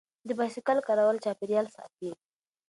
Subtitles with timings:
[0.27, 2.11] د بایسکل کارول چاپیریال ساتي.